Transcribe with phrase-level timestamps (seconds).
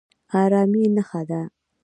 [0.41, 1.41] ارامي ښه ده.